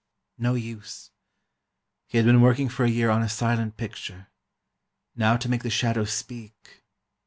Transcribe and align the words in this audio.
No 0.39 0.55
use. 0.55 1.11
He 2.07 2.17
had 2.17 2.25
been 2.25 2.41
working 2.41 2.69
for 2.69 2.83
a 2.85 2.89
year 2.89 3.11
on 3.11 3.21
a 3.21 3.29
silent 3.29 3.77
picture. 3.77 4.29
Now 5.15 5.37
to 5.37 5.47
make 5.47 5.61
the 5.61 5.69
shadows 5.69 6.11
speak 6.11 6.81